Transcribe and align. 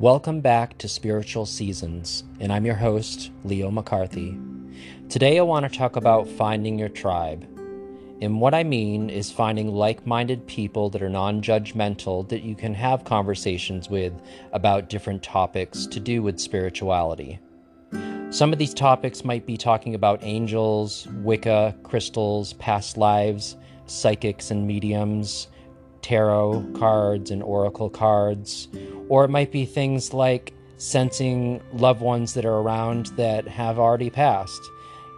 Welcome 0.00 0.42
back 0.42 0.78
to 0.78 0.86
Spiritual 0.86 1.44
Seasons, 1.44 2.22
and 2.38 2.52
I'm 2.52 2.64
your 2.64 2.76
host, 2.76 3.32
Leo 3.42 3.68
McCarthy. 3.68 4.38
Today 5.08 5.40
I 5.40 5.42
want 5.42 5.68
to 5.68 5.76
talk 5.76 5.96
about 5.96 6.28
finding 6.28 6.78
your 6.78 6.88
tribe. 6.88 7.44
And 8.22 8.40
what 8.40 8.54
I 8.54 8.62
mean 8.62 9.10
is 9.10 9.32
finding 9.32 9.74
like 9.74 10.06
minded 10.06 10.46
people 10.46 10.88
that 10.90 11.02
are 11.02 11.08
non 11.08 11.42
judgmental 11.42 12.28
that 12.28 12.44
you 12.44 12.54
can 12.54 12.74
have 12.74 13.02
conversations 13.02 13.90
with 13.90 14.12
about 14.52 14.88
different 14.88 15.24
topics 15.24 15.84
to 15.86 15.98
do 15.98 16.22
with 16.22 16.38
spirituality. 16.38 17.40
Some 18.30 18.52
of 18.52 18.60
these 18.60 18.74
topics 18.74 19.24
might 19.24 19.46
be 19.46 19.56
talking 19.56 19.96
about 19.96 20.20
angels, 20.22 21.08
Wicca, 21.24 21.74
crystals, 21.82 22.52
past 22.52 22.98
lives, 22.98 23.56
psychics 23.86 24.52
and 24.52 24.64
mediums, 24.64 25.48
tarot 26.08 26.64
cards 26.74 27.30
and 27.30 27.42
oracle 27.42 27.90
cards, 27.90 28.68
or 29.10 29.26
it 29.26 29.28
might 29.28 29.52
be 29.52 29.66
things 29.66 30.14
like 30.14 30.54
sensing 30.78 31.60
loved 31.74 32.00
ones 32.00 32.32
that 32.32 32.46
are 32.46 32.60
around 32.60 33.06
that 33.16 33.46
have 33.46 33.78
already 33.78 34.08
passed 34.08 34.62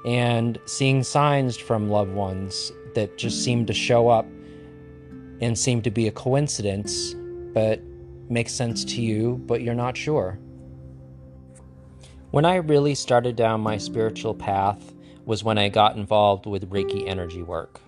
and 0.04 0.58
seeing 0.66 1.04
signs 1.04 1.56
from 1.56 1.88
loved 1.88 2.12
ones 2.12 2.72
that 2.96 3.16
just 3.16 3.44
seem 3.44 3.64
to 3.66 3.72
show 3.72 4.08
up 4.08 4.26
and 5.40 5.56
seem 5.56 5.80
to 5.80 5.92
be 5.92 6.08
a 6.08 6.10
coincidence, 6.10 7.14
but 7.54 7.80
makes 8.28 8.52
sense 8.52 8.84
to 8.84 9.00
you, 9.00 9.40
but 9.46 9.62
you're 9.62 9.74
not 9.76 9.96
sure. 9.96 10.40
When 12.32 12.44
I 12.44 12.56
really 12.56 12.96
started 12.96 13.36
down 13.36 13.60
my 13.60 13.78
spiritual 13.78 14.34
path 14.34 14.92
was 15.24 15.44
when 15.44 15.56
I 15.56 15.68
got 15.68 15.94
involved 15.94 16.46
with 16.46 16.68
Reiki 16.68 17.06
energy 17.06 17.44
work. 17.44 17.80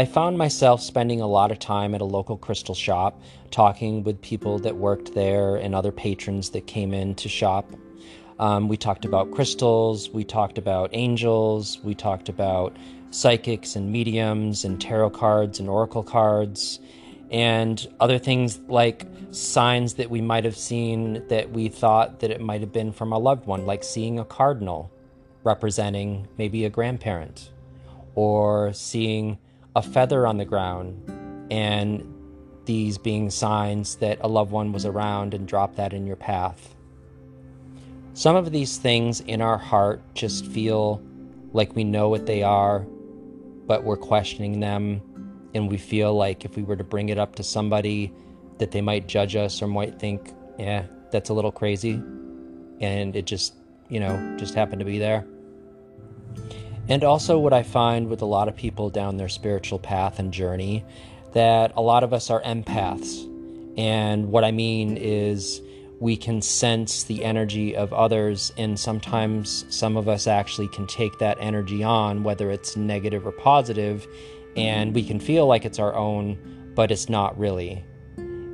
I 0.00 0.06
found 0.06 0.38
myself 0.38 0.80
spending 0.80 1.20
a 1.20 1.26
lot 1.26 1.52
of 1.52 1.58
time 1.58 1.94
at 1.94 2.00
a 2.00 2.06
local 2.06 2.38
crystal 2.38 2.74
shop, 2.74 3.20
talking 3.50 4.02
with 4.02 4.22
people 4.22 4.58
that 4.60 4.76
worked 4.76 5.12
there 5.12 5.56
and 5.56 5.74
other 5.74 5.92
patrons 5.92 6.48
that 6.52 6.66
came 6.66 6.94
in 6.94 7.14
to 7.16 7.28
shop. 7.28 7.70
Um, 8.38 8.66
we 8.68 8.78
talked 8.78 9.04
about 9.04 9.30
crystals, 9.30 10.08
we 10.08 10.24
talked 10.24 10.56
about 10.56 10.88
angels, 10.94 11.80
we 11.84 11.94
talked 11.94 12.30
about 12.30 12.74
psychics 13.10 13.76
and 13.76 13.92
mediums 13.92 14.64
and 14.64 14.80
tarot 14.80 15.10
cards 15.10 15.60
and 15.60 15.68
oracle 15.68 16.02
cards 16.02 16.80
and 17.30 17.86
other 18.00 18.18
things 18.18 18.58
like 18.68 19.06
signs 19.32 19.92
that 19.96 20.08
we 20.08 20.22
might 20.22 20.46
have 20.46 20.56
seen 20.56 21.22
that 21.28 21.50
we 21.50 21.68
thought 21.68 22.20
that 22.20 22.30
it 22.30 22.40
might 22.40 22.62
have 22.62 22.72
been 22.72 22.90
from 22.90 23.12
a 23.12 23.18
loved 23.18 23.44
one, 23.44 23.66
like 23.66 23.84
seeing 23.84 24.18
a 24.18 24.24
cardinal 24.24 24.90
representing 25.44 26.26
maybe 26.38 26.64
a 26.64 26.70
grandparent 26.70 27.50
or 28.14 28.72
seeing 28.72 29.36
a 29.76 29.82
feather 29.82 30.26
on 30.26 30.36
the 30.36 30.44
ground 30.44 31.00
and 31.50 32.06
these 32.64 32.98
being 32.98 33.30
signs 33.30 33.96
that 33.96 34.18
a 34.20 34.28
loved 34.28 34.52
one 34.52 34.72
was 34.72 34.86
around 34.86 35.34
and 35.34 35.48
dropped 35.48 35.76
that 35.76 35.92
in 35.92 36.06
your 36.06 36.16
path. 36.16 36.74
Some 38.12 38.36
of 38.36 38.52
these 38.52 38.76
things 38.76 39.20
in 39.20 39.40
our 39.40 39.58
heart 39.58 40.02
just 40.14 40.46
feel 40.46 41.02
like 41.52 41.74
we 41.74 41.84
know 41.84 42.08
what 42.08 42.26
they 42.26 42.42
are, 42.42 42.80
but 43.66 43.84
we're 43.84 43.96
questioning 43.96 44.60
them. 44.60 45.02
And 45.54 45.68
we 45.68 45.78
feel 45.78 46.14
like 46.14 46.44
if 46.44 46.56
we 46.56 46.62
were 46.62 46.76
to 46.76 46.84
bring 46.84 47.08
it 47.08 47.18
up 47.18 47.34
to 47.36 47.42
somebody, 47.42 48.12
that 48.58 48.70
they 48.70 48.80
might 48.80 49.08
judge 49.08 49.34
us 49.34 49.62
or 49.62 49.66
might 49.66 49.98
think, 49.98 50.32
yeah, 50.58 50.84
that's 51.10 51.30
a 51.30 51.34
little 51.34 51.50
crazy. 51.50 51.94
And 52.80 53.16
it 53.16 53.26
just, 53.26 53.54
you 53.88 53.98
know, 53.98 54.36
just 54.38 54.54
happened 54.54 54.80
to 54.80 54.84
be 54.84 54.98
there. 54.98 55.26
And 56.88 57.04
also, 57.04 57.38
what 57.38 57.52
I 57.52 57.62
find 57.62 58.08
with 58.08 58.22
a 58.22 58.26
lot 58.26 58.48
of 58.48 58.56
people 58.56 58.90
down 58.90 59.16
their 59.16 59.28
spiritual 59.28 59.78
path 59.78 60.18
and 60.18 60.32
journey, 60.32 60.84
that 61.34 61.72
a 61.76 61.82
lot 61.82 62.02
of 62.02 62.12
us 62.12 62.30
are 62.30 62.42
empaths. 62.42 63.26
And 63.78 64.32
what 64.32 64.42
I 64.42 64.50
mean 64.50 64.96
is, 64.96 65.62
we 66.00 66.16
can 66.16 66.40
sense 66.40 67.04
the 67.04 67.24
energy 67.24 67.76
of 67.76 67.92
others, 67.92 68.52
and 68.56 68.80
sometimes 68.80 69.66
some 69.68 69.96
of 69.96 70.08
us 70.08 70.26
actually 70.26 70.68
can 70.68 70.86
take 70.86 71.18
that 71.18 71.36
energy 71.40 71.84
on, 71.84 72.24
whether 72.24 72.50
it's 72.50 72.74
negative 72.76 73.26
or 73.26 73.32
positive, 73.32 74.06
and 74.56 74.94
we 74.94 75.04
can 75.04 75.20
feel 75.20 75.46
like 75.46 75.64
it's 75.64 75.78
our 75.78 75.94
own, 75.94 76.38
but 76.74 76.90
it's 76.90 77.08
not 77.08 77.38
really. 77.38 77.84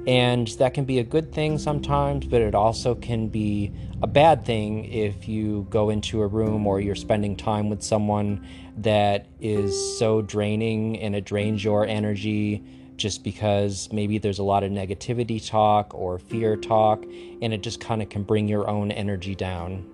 And 0.06 0.46
that 0.58 0.72
can 0.72 0.84
be 0.84 1.00
a 1.00 1.04
good 1.04 1.32
thing 1.32 1.58
sometimes, 1.58 2.26
but 2.26 2.40
it 2.40 2.54
also 2.54 2.94
can 2.94 3.28
be 3.28 3.72
a 4.02 4.06
bad 4.06 4.44
thing 4.44 4.84
if 4.84 5.26
you 5.26 5.66
go 5.68 5.90
into 5.90 6.22
a 6.22 6.26
room 6.26 6.66
or 6.66 6.80
you're 6.80 6.94
spending 6.94 7.36
time 7.36 7.68
with 7.68 7.82
someone 7.82 8.46
that 8.78 9.26
is 9.40 9.98
so 9.98 10.22
draining 10.22 10.98
and 11.00 11.16
it 11.16 11.24
drains 11.24 11.64
your 11.64 11.84
energy 11.86 12.62
just 12.96 13.24
because 13.24 13.88
maybe 13.92 14.18
there's 14.18 14.38
a 14.38 14.44
lot 14.44 14.62
of 14.62 14.70
negativity 14.70 15.44
talk 15.44 15.92
or 15.94 16.18
fear 16.18 16.56
talk, 16.56 17.04
and 17.42 17.52
it 17.52 17.62
just 17.62 17.80
kind 17.80 18.00
of 18.00 18.08
can 18.08 18.22
bring 18.22 18.48
your 18.48 18.68
own 18.68 18.90
energy 18.90 19.34
down. 19.34 19.90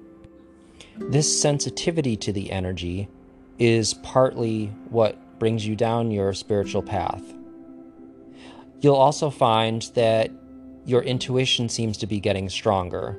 This 0.98 1.40
sensitivity 1.40 2.16
to 2.18 2.32
the 2.32 2.52
energy 2.52 3.08
is 3.58 3.94
partly 3.94 4.66
what 4.88 5.38
brings 5.38 5.66
you 5.66 5.74
down 5.74 6.10
your 6.10 6.32
spiritual 6.32 6.82
path. 6.82 7.22
You'll 8.82 8.96
also 8.96 9.30
find 9.30 9.82
that 9.94 10.30
your 10.84 11.02
intuition 11.02 11.68
seems 11.68 11.96
to 11.98 12.06
be 12.06 12.18
getting 12.18 12.48
stronger. 12.48 13.16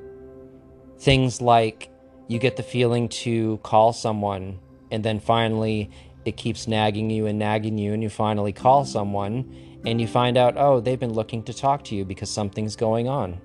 Things 1.00 1.42
like 1.42 1.90
you 2.28 2.38
get 2.38 2.58
the 2.58 2.64
feeling 2.64 3.08
to 3.10 3.58
call 3.64 3.94
someone, 3.94 4.60
and 4.92 5.06
then 5.06 5.22
finally 5.22 5.90
it 6.26 6.36
keeps 6.36 6.68
nagging 6.68 7.10
you 7.10 7.28
and 7.28 7.40
nagging 7.40 7.78
you, 7.78 7.94
and 7.94 8.04
you 8.04 8.10
finally 8.10 8.52
call 8.52 8.84
someone, 8.84 9.80
and 9.86 10.02
you 10.02 10.08
find 10.08 10.38
out, 10.38 10.56
oh, 10.58 10.82
they've 10.82 11.00
been 11.00 11.14
looking 11.14 11.44
to 11.44 11.54
talk 11.54 11.86
to 11.86 11.96
you 11.96 12.04
because 12.04 12.30
something's 12.30 12.76
going 12.76 13.08
on. 13.08 13.40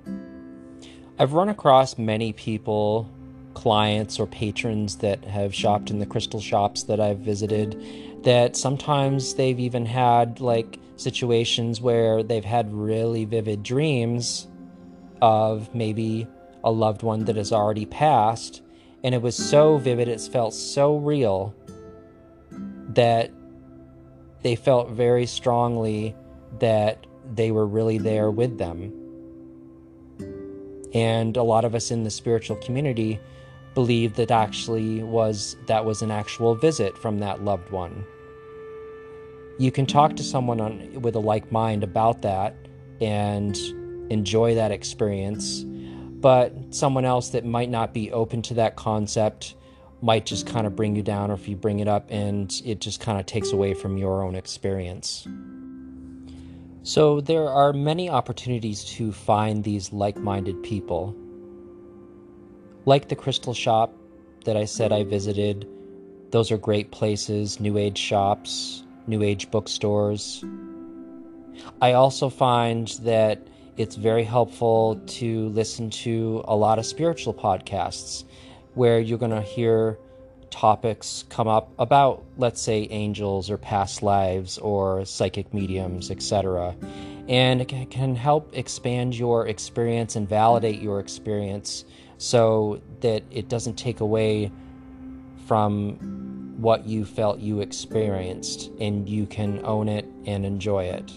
I've 1.21 1.35
run 1.35 1.49
across 1.49 1.99
many 1.99 2.33
people, 2.33 3.09
clients, 3.55 4.19
or 4.19 4.27
patrons 4.27 4.97
that 4.97 5.25
have 5.25 5.55
shopped 5.55 5.91
in 5.91 6.01
the 6.01 6.07
crystal 6.07 6.41
shops 6.41 6.83
that 6.85 6.99
I've 6.99 7.19
visited 7.19 7.81
that 8.25 8.57
sometimes 8.57 9.35
they've 9.35 9.59
even 9.61 9.87
had 9.87 10.41
like 10.41 10.81
situations 11.01 11.81
where 11.81 12.23
they've 12.23 12.45
had 12.45 12.73
really 12.73 13.25
vivid 13.25 13.63
dreams 13.63 14.49
of 15.21 15.75
maybe 15.75 16.27
a 16.65 16.71
loved 16.71 17.03
one 17.03 17.25
that 17.25 17.37
has 17.37 17.53
already 17.53 17.87
passed 17.87 18.63
and 19.05 19.15
it 19.15 19.23
was 19.23 19.37
so 19.37 19.79
vivid 19.79 20.09
it 20.09 20.21
felt 20.21 20.53
so 20.53 20.97
real 20.97 21.55
that 22.89 23.31
they 24.43 24.57
felt 24.57 24.91
very 24.91 25.27
strongly 25.27 26.15
that 26.59 27.07
they 27.35 27.51
were 27.51 27.67
really 27.67 27.99
there 27.99 28.31
with 28.31 28.59
them 28.59 28.93
and 30.95 31.37
a 31.37 31.43
lot 31.43 31.65
of 31.65 31.75
us 31.75 31.91
in 31.91 32.05
the 32.05 32.11
spiritual 32.11 32.57
community 32.57 33.21
believe 33.75 34.15
that 34.15 34.31
actually 34.31 35.03
was 35.03 35.57
that 35.67 35.85
was 35.85 36.03
an 36.03 36.11
actual 36.11 36.55
visit 36.55 36.97
from 36.99 37.21
that 37.21 37.45
loved 37.45 37.71
one. 37.71 38.05
You 39.59 39.73
can 39.73 39.87
talk 39.87 40.15
to 40.17 40.23
someone 40.23 40.61
on, 40.61 41.03
with 41.03 41.17
a 41.17 41.21
like 41.21 41.51
mind 41.51 41.83
about 41.83 42.23
that 42.23 42.55
and 43.01 43.57
enjoy 44.09 44.55
that 44.55 44.71
experience, 44.71 45.65
but 45.65 46.55
someone 46.71 47.05
else 47.05 47.31
that 47.31 47.45
might 47.45 47.69
not 47.69 47.93
be 47.93 48.13
open 48.13 48.41
to 48.43 48.55
that 48.55 48.77
concept 48.77 49.57
might 50.01 50.25
just 50.27 50.47
kind 50.47 50.65
of 50.65 50.77
bring 50.77 50.95
you 50.95 51.03
down, 51.03 51.33
or 51.33 51.35
if 51.35 51.49
you 51.49 51.57
bring 51.57 51.81
it 51.81 51.89
up 51.89 52.07
and 52.09 52.63
it 52.65 52.81
just 52.81 53.01
kind 53.01 53.19
of 53.19 53.27
takes 53.27 53.51
away 53.51 53.75
from 53.75 53.97
your 53.99 54.23
own 54.23 54.37
experience. 54.37 55.27
So, 56.85 57.21
there 57.21 57.49
are 57.49 57.73
many 57.73 58.09
opportunities 58.09 58.85
to 58.85 59.11
find 59.11 59.65
these 59.65 59.93
like 59.93 60.17
minded 60.17 60.63
people. 60.63 61.17
Like 62.85 63.09
the 63.09 63.17
crystal 63.17 63.55
shop 63.55 63.93
that 64.45 64.57
I 64.57 64.65
said 64.65 64.93
I 64.93 65.03
visited, 65.03 65.69
those 66.31 66.53
are 66.53 66.57
great 66.57 66.93
places, 66.93 67.59
New 67.59 67.77
Age 67.77 67.99
shops, 67.99 68.85
New 69.09 69.23
Age 69.23 69.51
bookstores. 69.51 70.45
I 71.81 71.95
also 71.95 72.29
find 72.29 72.89
that 73.03 73.41
it's 73.77 73.97
very 73.97 74.25
helpful 74.25 75.01
to 75.07 75.49
listen 75.49 75.91
to 75.91 76.45
a 76.47 76.55
lot 76.55 76.79
of 76.79 76.87
spiritual 76.87 77.33
podcasts 77.33 78.25
where 78.75 79.01
you're 79.01 79.19
going 79.19 79.31
to 79.33 79.43
hear 79.43 79.99
topics 80.51 81.25
come 81.29 81.49
up 81.49 81.71
about, 81.79 82.25
let's 82.37 82.61
say, 82.61 82.89
angels 82.91 83.51
or 83.51 83.57
past 83.57 84.03
lives 84.03 84.59
or 84.59 85.05
psychic 85.05 85.53
mediums, 85.55 86.11
etc. 86.11 86.77
And 87.29 87.61
it 87.61 87.91
can 87.91 88.17
help 88.17 88.57
expand 88.57 89.15
your 89.15 89.47
experience 89.47 90.17
and 90.17 90.29
validate 90.29 90.81
your 90.81 91.01
experience 91.01 91.85
so 92.17 92.81
that 93.01 93.23
it 93.31 93.49
doesn't 93.49 93.77
take 93.77 94.01
away 94.01 94.51
from 95.47 96.28
what 96.59 96.87
you 96.87 97.05
felt 97.05 97.39
you 97.39 97.61
experienced 97.61 98.71
and 98.81 99.09
you 99.09 99.27
can 99.27 99.65
own 99.65 99.89
it 99.89 100.05
and 100.27 100.45
enjoy 100.45 100.85
it. 100.85 101.13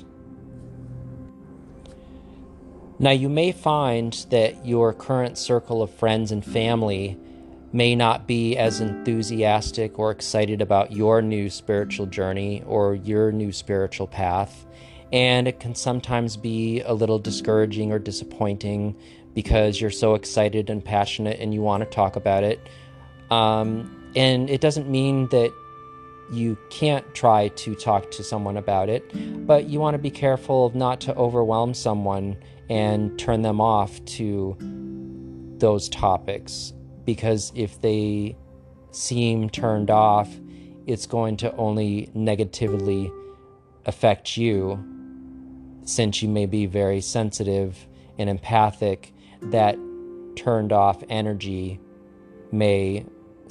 Now, 2.99 3.09
you 3.09 3.27
may 3.27 3.51
find 3.51 4.13
that 4.29 4.63
your 4.63 4.93
current 4.93 5.39
circle 5.39 5.81
of 5.81 5.89
friends 5.89 6.31
and 6.31 6.45
family 6.45 7.17
may 7.73 7.95
not 7.95 8.27
be 8.27 8.55
as 8.55 8.81
enthusiastic 8.81 9.97
or 9.97 10.11
excited 10.11 10.61
about 10.61 10.91
your 10.91 11.23
new 11.23 11.49
spiritual 11.49 12.05
journey 12.05 12.61
or 12.67 12.93
your 12.93 13.31
new 13.31 13.51
spiritual 13.51 14.05
path. 14.05 14.67
And 15.11 15.47
it 15.47 15.59
can 15.59 15.73
sometimes 15.73 16.37
be 16.37 16.81
a 16.81 16.93
little 16.93 17.17
discouraging 17.17 17.91
or 17.91 17.97
disappointing 17.97 18.95
because 19.33 19.81
you're 19.81 19.89
so 19.89 20.13
excited 20.13 20.69
and 20.69 20.85
passionate 20.85 21.39
and 21.39 21.55
you 21.55 21.63
want 21.63 21.81
to 21.81 21.89
talk 21.89 22.15
about 22.15 22.43
it. 22.43 22.69
Um, 23.31 24.00
and 24.15 24.49
it 24.49 24.61
doesn't 24.61 24.89
mean 24.89 25.27
that 25.27 25.53
you 26.31 26.57
can't 26.69 27.13
try 27.13 27.49
to 27.49 27.75
talk 27.75 28.09
to 28.11 28.23
someone 28.23 28.57
about 28.57 28.89
it, 28.89 29.03
but 29.45 29.69
you 29.69 29.79
want 29.79 29.95
to 29.95 29.99
be 29.99 30.09
careful 30.09 30.65
of 30.65 30.75
not 30.75 31.01
to 31.01 31.15
overwhelm 31.15 31.73
someone 31.73 32.37
and 32.69 33.19
turn 33.19 33.41
them 33.41 33.59
off 33.59 34.03
to 34.05 34.55
those 35.57 35.89
topics. 35.89 36.73
Because 37.03 37.51
if 37.53 37.81
they 37.81 38.37
seem 38.91 39.49
turned 39.49 39.89
off, 39.89 40.29
it's 40.87 41.05
going 41.05 41.37
to 41.37 41.55
only 41.57 42.09
negatively 42.13 43.11
affect 43.85 44.37
you 44.37 44.83
since 45.83 46.21
you 46.21 46.29
may 46.29 46.45
be 46.45 46.65
very 46.65 47.01
sensitive 47.01 47.87
and 48.17 48.29
empathic 48.29 49.13
that 49.41 49.77
turned 50.35 50.71
off 50.71 51.03
energy 51.09 51.79
may 52.51 53.05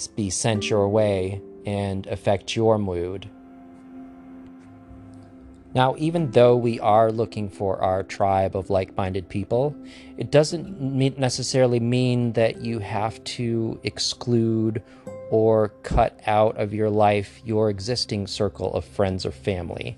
be 0.06 0.31
sent 0.31 0.70
your 0.70 0.88
way 0.88 1.41
and 1.67 2.06
affect 2.06 2.56
your 2.56 2.79
mood. 2.79 3.29
Now, 5.73 5.94
even 5.99 6.32
though 6.32 6.56
we 6.56 6.81
are 6.81 7.12
looking 7.12 7.49
for 7.49 7.81
our 7.81 8.02
tribe 8.02 8.56
of 8.56 8.70
like 8.70 8.97
minded 8.97 9.29
people, 9.29 9.76
it 10.17 10.32
doesn't 10.32 10.81
necessarily 10.81 11.79
mean 11.79 12.32
that 12.32 12.61
you 12.61 12.81
have 12.81 13.23
to 13.25 13.79
exclude 13.85 14.82
or 15.31 15.69
cut 15.85 16.19
out 16.26 16.56
of 16.56 16.75
your 16.75 16.91
life 16.91 17.41
your 17.44 17.70
existing 17.70 18.26
circle 18.26 18.75
of 18.75 18.85
friends 18.85 19.25
or 19.25 19.31
family. 19.31 19.97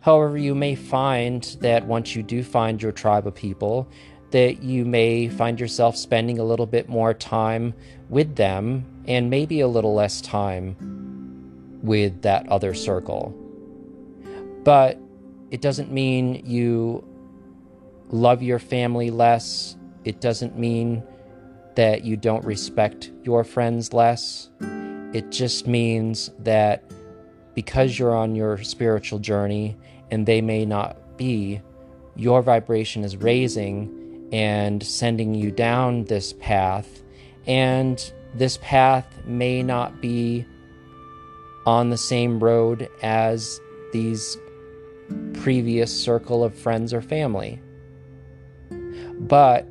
However, 0.00 0.36
you 0.36 0.54
may 0.54 0.74
find 0.74 1.42
that 1.60 1.86
once 1.86 2.16
you 2.16 2.22
do 2.22 2.42
find 2.42 2.82
your 2.82 2.92
tribe 2.92 3.26
of 3.26 3.34
people, 3.34 3.88
that 4.34 4.64
you 4.64 4.84
may 4.84 5.28
find 5.28 5.60
yourself 5.60 5.96
spending 5.96 6.40
a 6.40 6.42
little 6.42 6.66
bit 6.66 6.88
more 6.88 7.14
time 7.14 7.72
with 8.08 8.34
them 8.34 8.84
and 9.06 9.30
maybe 9.30 9.60
a 9.60 9.68
little 9.68 9.94
less 9.94 10.20
time 10.20 10.74
with 11.84 12.20
that 12.22 12.44
other 12.48 12.74
circle. 12.74 13.32
But 14.64 14.98
it 15.52 15.60
doesn't 15.60 15.92
mean 15.92 16.42
you 16.44 17.04
love 18.08 18.42
your 18.42 18.58
family 18.58 19.12
less. 19.12 19.76
It 20.04 20.20
doesn't 20.20 20.58
mean 20.58 21.04
that 21.76 22.02
you 22.02 22.16
don't 22.16 22.44
respect 22.44 23.12
your 23.22 23.44
friends 23.44 23.92
less. 23.92 24.50
It 25.12 25.30
just 25.30 25.68
means 25.68 26.32
that 26.40 26.82
because 27.54 27.96
you're 28.00 28.16
on 28.16 28.34
your 28.34 28.60
spiritual 28.64 29.20
journey 29.20 29.76
and 30.10 30.26
they 30.26 30.40
may 30.40 30.66
not 30.66 31.16
be, 31.16 31.60
your 32.16 32.42
vibration 32.42 33.04
is 33.04 33.16
raising 33.16 34.00
and 34.34 34.82
sending 34.82 35.32
you 35.32 35.52
down 35.52 36.02
this 36.06 36.32
path. 36.32 37.04
And 37.46 38.12
this 38.34 38.58
path 38.60 39.06
may 39.24 39.62
not 39.62 40.00
be 40.00 40.44
on 41.66 41.90
the 41.90 41.96
same 41.96 42.40
road 42.40 42.88
as 43.00 43.60
these 43.92 44.36
previous 45.34 45.96
circle 45.96 46.42
of 46.42 46.52
friends 46.52 46.92
or 46.92 47.00
family. 47.00 47.60
But 49.20 49.68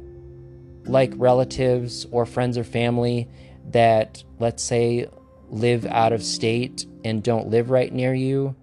like 0.85 1.11
relatives 1.17 2.07
or 2.11 2.25
friends 2.25 2.57
or 2.57 2.63
family 2.63 3.27
that, 3.71 4.23
let's 4.39 4.63
say, 4.63 5.07
live 5.49 5.85
out 5.87 6.13
of 6.13 6.23
state 6.23 6.85
and 7.03 7.21
don't 7.21 7.49
live 7.49 7.69
right 7.69 7.91
near 7.91 8.13
you, 8.13 8.55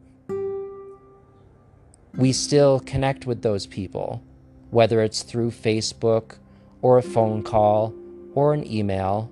we 2.15 2.33
still 2.33 2.81
connect 2.81 3.27
with 3.27 3.43
those 3.43 3.67
people, 3.67 4.23
whether 4.71 5.03
it's 5.03 5.23
through 5.23 5.51
Facebook 5.51 6.37
or 6.83 6.99
a 6.99 7.03
phone 7.03 7.43
call 7.43 7.95
or 8.35 8.55
an 8.55 8.67
email. 8.71 9.31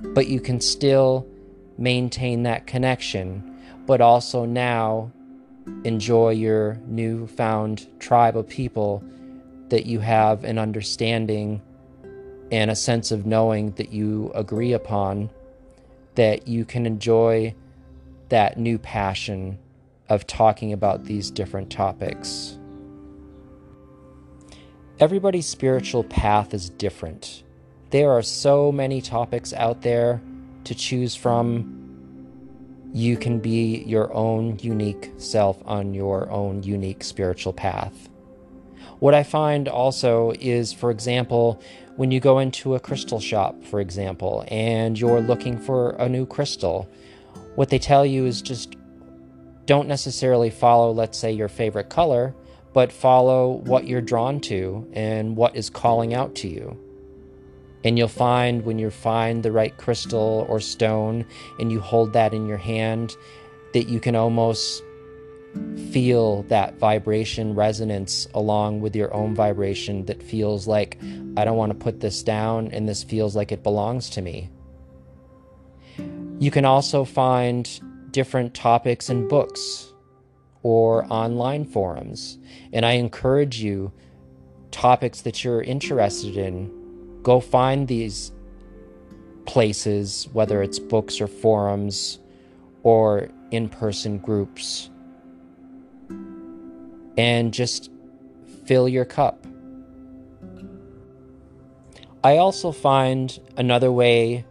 But 0.00 0.26
you 0.26 0.40
can 0.40 0.60
still 0.60 1.26
maintain 1.78 2.42
that 2.44 2.66
connection 2.66 3.56
but 3.86 4.00
also 4.00 4.44
now 4.44 5.10
enjoy 5.84 6.30
your 6.30 6.78
newfound 6.86 7.86
tribe 8.00 8.36
of 8.36 8.48
people 8.48 9.02
that 9.68 9.86
you 9.86 10.00
have 10.00 10.44
an 10.44 10.58
understanding 10.58 11.62
and 12.52 12.70
a 12.70 12.76
sense 12.76 13.10
of 13.10 13.26
knowing 13.26 13.72
that 13.72 13.92
you 13.92 14.30
agree 14.34 14.72
upon, 14.72 15.30
that 16.14 16.46
you 16.46 16.64
can 16.64 16.86
enjoy 16.86 17.54
that 18.28 18.58
new 18.58 18.78
passion 18.78 19.58
of 20.08 20.26
talking 20.26 20.72
about 20.72 21.04
these 21.04 21.30
different 21.30 21.70
topics. 21.70 22.58
Everybody's 24.98 25.46
spiritual 25.46 26.04
path 26.04 26.54
is 26.54 26.70
different. 26.70 27.42
There 27.90 28.12
are 28.12 28.22
so 28.22 28.72
many 28.72 29.02
topics 29.02 29.52
out 29.52 29.82
there 29.82 30.22
to 30.64 30.74
choose 30.74 31.14
from 31.14 31.76
you 32.94 33.18
can 33.18 33.38
be 33.38 33.82
your 33.82 34.10
own 34.14 34.58
unique 34.58 35.12
self 35.18 35.62
on 35.66 35.92
your 35.92 36.30
own 36.30 36.62
unique 36.62 37.04
spiritual 37.04 37.52
path. 37.52 38.08
What 38.98 39.12
I 39.12 39.22
find 39.22 39.68
also 39.68 40.32
is, 40.40 40.72
for 40.72 40.90
example, 40.90 41.60
when 41.96 42.10
you 42.10 42.18
go 42.18 42.38
into 42.38 42.74
a 42.74 42.80
crystal 42.80 43.20
shop, 43.20 43.62
for 43.64 43.80
example, 43.80 44.46
and 44.48 44.98
you're 44.98 45.20
looking 45.20 45.58
for 45.58 45.90
a 45.98 46.08
new 46.08 46.24
crystal, 46.24 46.88
what 47.54 47.68
they 47.68 47.78
tell 47.78 48.06
you 48.06 48.24
is 48.24 48.40
just 48.40 48.76
don't 49.66 49.88
necessarily 49.88 50.48
follow, 50.48 50.90
let's 50.90 51.18
say, 51.18 51.32
your 51.32 51.48
favorite 51.48 51.90
color, 51.90 52.34
but 52.76 52.92
follow 52.92 53.52
what 53.64 53.86
you're 53.86 54.02
drawn 54.02 54.38
to 54.38 54.86
and 54.92 55.34
what 55.34 55.56
is 55.56 55.70
calling 55.70 56.12
out 56.12 56.34
to 56.34 56.46
you. 56.46 56.78
And 57.84 57.96
you'll 57.96 58.06
find 58.06 58.66
when 58.66 58.78
you 58.78 58.90
find 58.90 59.42
the 59.42 59.50
right 59.50 59.74
crystal 59.78 60.44
or 60.46 60.60
stone 60.60 61.24
and 61.58 61.72
you 61.72 61.80
hold 61.80 62.12
that 62.12 62.34
in 62.34 62.46
your 62.46 62.58
hand, 62.58 63.16
that 63.72 63.88
you 63.88 63.98
can 63.98 64.14
almost 64.14 64.82
feel 65.90 66.42
that 66.48 66.76
vibration 66.76 67.54
resonance 67.54 68.28
along 68.34 68.82
with 68.82 68.94
your 68.94 69.14
own 69.14 69.34
vibration 69.34 70.04
that 70.04 70.22
feels 70.22 70.66
like, 70.66 70.98
I 71.38 71.46
don't 71.46 71.56
want 71.56 71.72
to 71.72 71.78
put 71.78 72.00
this 72.00 72.22
down 72.22 72.68
and 72.72 72.86
this 72.86 73.02
feels 73.02 73.34
like 73.34 73.52
it 73.52 73.62
belongs 73.62 74.10
to 74.10 74.20
me. 74.20 74.50
You 76.38 76.50
can 76.50 76.66
also 76.66 77.06
find 77.06 78.12
different 78.12 78.52
topics 78.52 79.08
in 79.08 79.28
books 79.28 79.94
or 80.66 81.06
online 81.10 81.64
forums. 81.64 82.38
And 82.72 82.84
I 82.84 82.94
encourage 82.94 83.62
you, 83.62 83.92
topics 84.72 85.20
that 85.20 85.44
you're 85.44 85.62
interested 85.62 86.36
in, 86.36 87.22
go 87.22 87.38
find 87.38 87.86
these 87.86 88.32
places, 89.44 90.26
whether 90.32 90.64
it's 90.64 90.80
books 90.80 91.20
or 91.20 91.28
forums 91.28 92.18
or 92.82 93.28
in 93.52 93.68
person 93.68 94.18
groups, 94.18 94.90
and 97.16 97.54
just 97.54 97.88
fill 98.64 98.88
your 98.88 99.04
cup. 99.04 99.46
I 102.24 102.38
also 102.38 102.72
find 102.72 103.38
another 103.56 103.92
way, 103.92 104.44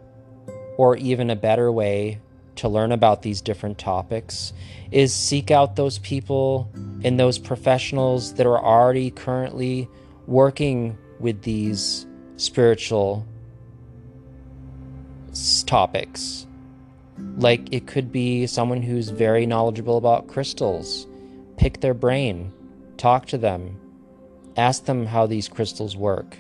or 0.77 0.95
even 0.95 1.29
a 1.29 1.35
better 1.35 1.69
way, 1.73 2.21
to 2.55 2.69
learn 2.69 2.91
about 2.91 3.21
these 3.21 3.41
different 3.41 3.77
topics 3.77 4.53
is 4.91 5.13
seek 5.13 5.51
out 5.51 5.75
those 5.75 5.99
people 5.99 6.71
and 7.03 7.19
those 7.19 7.37
professionals 7.37 8.33
that 8.35 8.45
are 8.45 8.63
already 8.63 9.11
currently 9.11 9.89
working 10.27 10.97
with 11.19 11.41
these 11.43 12.05
spiritual 12.37 13.25
topics. 15.65 16.47
Like 17.37 17.73
it 17.73 17.87
could 17.87 18.11
be 18.11 18.47
someone 18.47 18.81
who's 18.81 19.09
very 19.09 19.45
knowledgeable 19.45 19.97
about 19.97 20.27
crystals. 20.27 21.07
Pick 21.57 21.81
their 21.81 21.93
brain, 21.93 22.51
talk 22.97 23.25
to 23.27 23.37
them, 23.37 23.79
ask 24.57 24.85
them 24.85 25.05
how 25.05 25.25
these 25.25 25.47
crystals 25.47 25.95
work. 25.95 26.37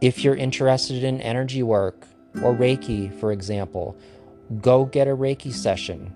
If 0.00 0.24
you're 0.24 0.34
interested 0.34 1.04
in 1.04 1.20
energy 1.20 1.62
work 1.62 2.06
or 2.36 2.54
Reiki, 2.54 3.12
for 3.20 3.32
example, 3.32 3.96
go 4.60 4.84
get 4.84 5.08
a 5.08 5.16
Reiki 5.16 5.52
session. 5.52 6.12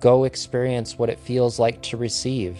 Go 0.00 0.24
experience 0.24 0.98
what 0.98 1.08
it 1.08 1.18
feels 1.18 1.58
like 1.58 1.80
to 1.82 1.96
receive. 1.96 2.58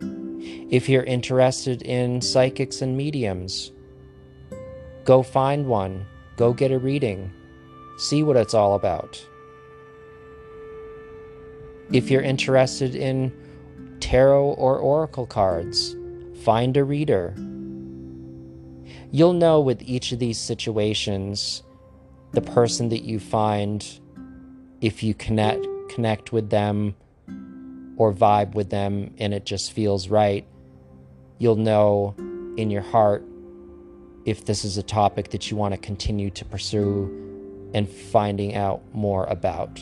If 0.00 0.88
you're 0.88 1.04
interested 1.04 1.82
in 1.82 2.20
psychics 2.20 2.82
and 2.82 2.96
mediums, 2.96 3.72
go 5.04 5.22
find 5.22 5.66
one, 5.66 6.06
go 6.36 6.52
get 6.52 6.72
a 6.72 6.78
reading, 6.78 7.32
see 7.98 8.22
what 8.22 8.36
it's 8.36 8.54
all 8.54 8.74
about. 8.74 9.24
If 11.92 12.10
you're 12.10 12.22
interested 12.22 12.94
in 12.94 13.32
tarot 14.00 14.50
or 14.50 14.78
oracle 14.78 15.26
cards, 15.26 15.96
find 16.44 16.76
a 16.76 16.84
reader. 16.84 17.34
You'll 19.10 19.32
know 19.32 19.60
with 19.60 19.82
each 19.82 20.12
of 20.12 20.18
these 20.18 20.38
situations 20.38 21.62
the 22.32 22.42
person 22.42 22.90
that 22.90 23.02
you 23.02 23.18
find 23.18 24.00
if 24.80 25.02
you 25.02 25.14
connect 25.14 25.66
connect 25.88 26.32
with 26.32 26.50
them 26.50 26.94
or 27.96 28.12
vibe 28.12 28.54
with 28.54 28.68
them 28.68 29.14
and 29.18 29.32
it 29.32 29.46
just 29.46 29.72
feels 29.72 30.08
right 30.08 30.46
you'll 31.38 31.56
know 31.56 32.14
in 32.58 32.70
your 32.70 32.82
heart 32.82 33.24
if 34.26 34.44
this 34.44 34.64
is 34.64 34.76
a 34.76 34.82
topic 34.82 35.30
that 35.30 35.50
you 35.50 35.56
want 35.56 35.72
to 35.72 35.78
continue 35.78 36.28
to 36.28 36.44
pursue 36.44 37.70
and 37.72 37.88
finding 37.88 38.54
out 38.54 38.82
more 38.92 39.24
about. 39.24 39.80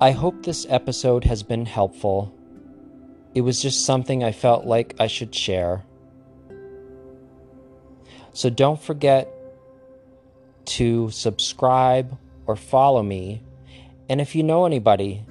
I 0.00 0.10
hope 0.10 0.42
this 0.42 0.66
episode 0.68 1.24
has 1.24 1.42
been 1.42 1.64
helpful. 1.64 2.34
It 3.34 3.40
was 3.40 3.62
just 3.62 3.86
something 3.86 4.22
I 4.22 4.32
felt 4.32 4.66
like 4.66 4.94
I 4.98 5.06
should 5.06 5.34
share. 5.34 5.84
So 8.36 8.50
don't 8.50 8.78
forget 8.78 9.32
to 10.66 11.10
subscribe 11.10 12.18
or 12.46 12.54
follow 12.54 13.02
me. 13.02 13.42
And 14.10 14.20
if 14.20 14.34
you 14.34 14.42
know 14.42 14.66
anybody 14.66 15.24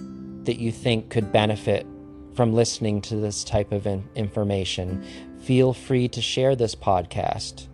that 0.46 0.58
you 0.58 0.72
think 0.72 1.12
could 1.12 1.32
benefit 1.32 1.86
from 2.34 2.54
listening 2.54 3.02
to 3.02 3.16
this 3.18 3.44
type 3.44 3.72
of 3.72 3.86
in- 3.86 4.10
information, 4.16 5.06
feel 5.38 5.72
free 5.72 6.08
to 6.08 6.20
share 6.20 6.56
this 6.56 6.74
podcast. 6.74 7.68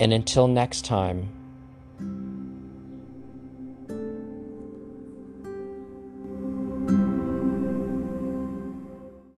And 0.00 0.14
until 0.14 0.48
next 0.48 0.86
time, 0.86 1.28